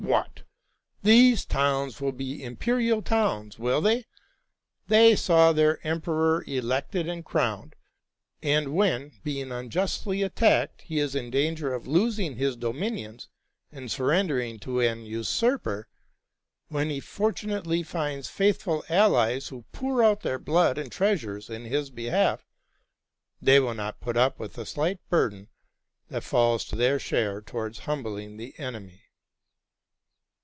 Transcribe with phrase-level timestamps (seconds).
[0.01, 0.43] What!
[1.03, 4.05] These towns will be imperial towns, will they?
[4.87, 7.75] They saw their emperor elected and crowned:
[8.43, 13.29] and when, being unjustly attacked, he is in danger of losing his dominions
[13.71, 15.87] and surrendering to an usurper;
[16.67, 21.89] when he fortunately finds faithful allies who pour out their blood and treasure in his
[21.91, 22.43] behalf,
[23.41, 25.47] —they will not put up with the slight burden
[26.09, 28.97] that falls to their share towards humbling the enemy."